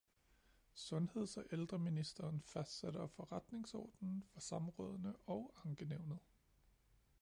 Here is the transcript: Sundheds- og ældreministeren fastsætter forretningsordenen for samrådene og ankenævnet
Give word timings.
Sundheds- 0.73 1.37
og 1.37 1.45
ældreministeren 1.51 2.41
fastsætter 2.45 3.07
forretningsordenen 3.07 4.23
for 4.33 4.39
samrådene 4.39 5.13
og 5.27 5.53
ankenævnet 5.65 6.19